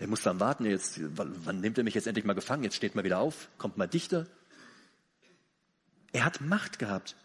[0.00, 2.64] Der muss dann warten, jetzt, wann nimmt er mich jetzt endlich mal gefangen?
[2.64, 4.26] Jetzt steht mal wieder auf, kommt mal dichter.
[6.12, 7.16] Er hat Macht gehabt,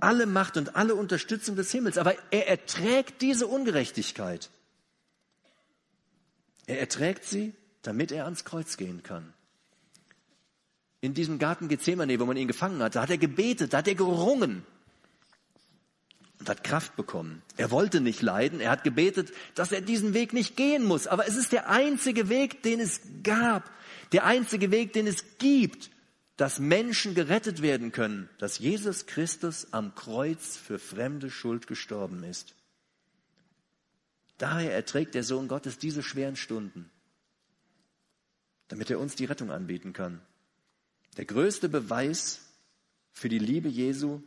[0.00, 4.50] alle Macht und alle Unterstützung des Himmels, aber er erträgt diese Ungerechtigkeit.
[6.66, 9.32] Er erträgt sie, damit er ans Kreuz gehen kann
[11.00, 13.88] in diesem Garten Gethsemane, wo man ihn gefangen hat, da hat er gebetet, da hat
[13.88, 14.64] er gerungen
[16.38, 17.42] und hat Kraft bekommen.
[17.56, 21.06] Er wollte nicht leiden, er hat gebetet, dass er diesen Weg nicht gehen muss.
[21.06, 23.70] Aber es ist der einzige Weg, den es gab,
[24.12, 25.90] der einzige Weg, den es gibt,
[26.36, 32.54] dass Menschen gerettet werden können, dass Jesus Christus am Kreuz für fremde Schuld gestorben ist.
[34.38, 36.88] Daher erträgt der Sohn Gottes diese schweren Stunden,
[38.68, 40.20] damit er uns die Rettung anbieten kann.
[41.16, 42.42] Der größte Beweis
[43.12, 44.22] für die Liebe Jesu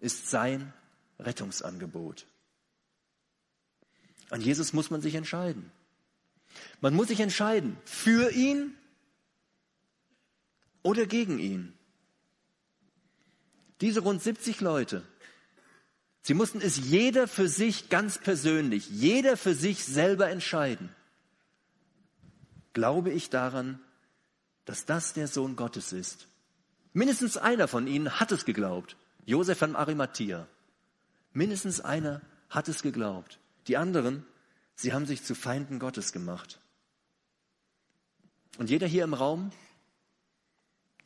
[0.00, 0.74] ist sein
[1.18, 2.26] Rettungsangebot.
[4.30, 5.70] An Jesus muss man sich entscheiden.
[6.80, 8.74] Man muss sich entscheiden für ihn
[10.82, 11.72] oder gegen ihn.
[13.80, 15.02] Diese rund 70 Leute,
[16.22, 20.94] sie mussten es jeder für sich ganz persönlich, jeder für sich selber entscheiden.
[22.72, 23.80] Glaube ich daran,
[24.64, 26.26] dass das der Sohn Gottes ist.
[26.92, 28.96] Mindestens einer von ihnen hat es geglaubt.
[29.26, 30.46] Josef von Arimathea.
[31.34, 33.38] Mindestens einer hat es geglaubt.
[33.66, 34.24] Die anderen,
[34.76, 36.60] sie haben sich zu Feinden Gottes gemacht.
[38.56, 39.50] Und jeder hier im Raum,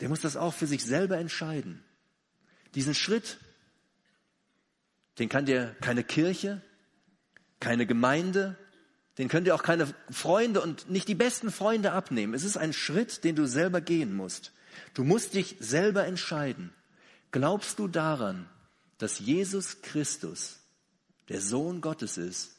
[0.00, 1.82] der muss das auch für sich selber entscheiden.
[2.74, 3.38] Diesen Schritt,
[5.18, 6.60] den kann dir keine Kirche,
[7.58, 8.56] keine Gemeinde,
[9.16, 12.34] den können dir auch keine Freunde und nicht die besten Freunde abnehmen.
[12.34, 14.52] Es ist ein Schritt, den du selber gehen musst.
[14.94, 16.72] Du musst dich selber entscheiden.
[17.32, 18.48] Glaubst du daran,
[18.98, 20.58] dass Jesus Christus
[21.28, 22.56] der Sohn Gottes ist,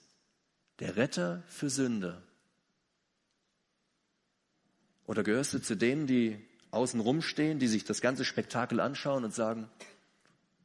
[0.80, 2.22] der Retter für Sünder?
[5.06, 6.40] Oder gehörst du zu denen, die
[6.72, 9.70] außen rumstehen, die sich das ganze Spektakel anschauen und sagen,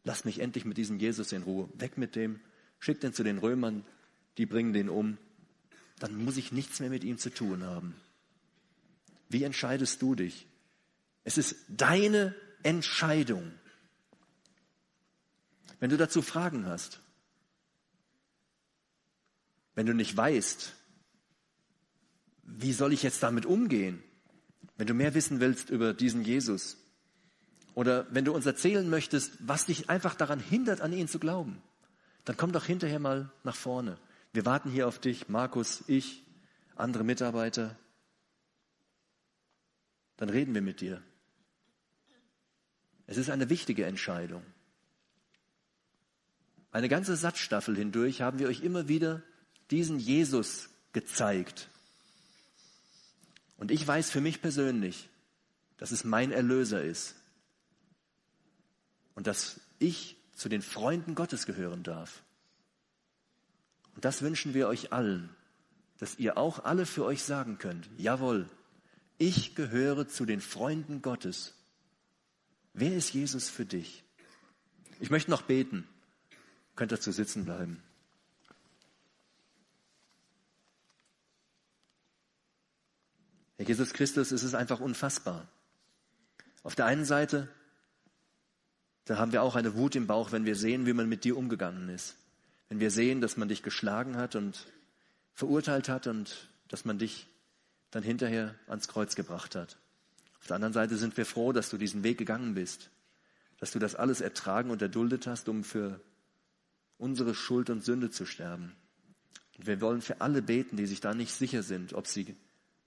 [0.05, 2.41] lass mich endlich mit diesem Jesus in Ruhe, weg mit dem,
[2.79, 3.85] schick den zu den Römern,
[4.37, 5.19] die bringen den um
[5.99, 7.95] dann muss ich nichts mehr mit ihm zu tun haben.
[9.29, 10.47] Wie entscheidest du dich?
[11.25, 13.53] Es ist deine Entscheidung.
[15.81, 17.01] Wenn du dazu Fragen hast,
[19.75, 20.73] wenn du nicht weißt,
[22.45, 24.03] wie soll ich jetzt damit umgehen,
[24.77, 26.77] wenn du mehr wissen willst über diesen Jesus,
[27.75, 31.61] oder wenn du uns erzählen möchtest, was dich einfach daran hindert, an ihn zu glauben,
[32.25, 33.99] dann komm doch hinterher mal nach vorne.
[34.33, 36.25] Wir warten hier auf dich, Markus, ich,
[36.77, 37.77] andere Mitarbeiter.
[40.17, 41.03] Dann reden wir mit dir.
[43.07, 44.43] Es ist eine wichtige Entscheidung.
[46.75, 49.23] Eine ganze Satzstaffel hindurch haben wir euch immer wieder
[49.71, 51.69] diesen Jesus gezeigt.
[53.57, 55.09] Und ich weiß für mich persönlich,
[55.77, 57.15] dass es mein Erlöser ist
[59.15, 62.25] und dass ich zu den Freunden Gottes gehören darf.
[63.95, 65.31] Und das wünschen wir euch allen,
[65.99, 68.51] dass ihr auch alle für euch sagen könnt, jawohl,
[69.17, 71.55] ich gehöre zu den Freunden Gottes.
[72.73, 74.03] Wer ist Jesus für dich?
[74.99, 75.87] Ich möchte noch beten.
[76.77, 77.83] Könnt dazu sitzen bleiben.
[83.57, 85.47] Herr Jesus Christus, es ist einfach unfassbar.
[86.65, 87.49] Auf der einen Seite,
[89.05, 91.37] da haben wir auch eine Wut im Bauch, wenn wir sehen, wie man mit dir
[91.37, 92.17] umgegangen ist.
[92.69, 94.67] Wenn wir sehen, dass man dich geschlagen hat und
[95.35, 97.29] verurteilt hat und dass man dich
[97.91, 99.77] dann hinterher ans Kreuz gebracht hat.
[100.41, 102.91] Auf der anderen Seite sind wir froh, dass du diesen Weg gegangen bist,
[103.59, 106.01] dass du das alles ertragen und erduldet hast, um für
[106.99, 108.75] unsere Schuld und Sünde zu sterben.
[109.59, 112.37] Und wir wollen für alle beten, die sich da nicht sicher sind, ob sie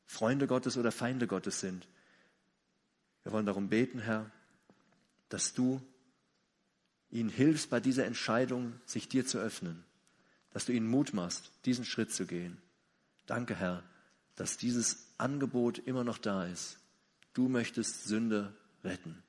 [0.06, 1.88] Freunde Gottes oder Feinde Gottes sind.
[3.24, 4.32] Wir wollen darum beten, Herr,
[5.30, 5.82] dass du
[7.10, 9.84] ihnen hilfst bei dieser Entscheidung, sich dir zu öffnen,
[10.52, 12.58] dass du ihnen Mut machst, diesen Schritt zu gehen.
[13.26, 13.84] Danke, Herr,
[14.36, 16.80] dass dieses Angebot immer noch da ist.
[17.34, 18.54] Du möchtest Sünde
[18.84, 19.22] retten.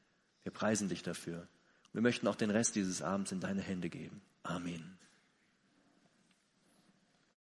[0.43, 1.49] Wir preisen dich dafür.
[1.93, 4.21] Wir möchten auch den Rest dieses Abends in deine Hände geben.
[4.47, 4.98] Amen.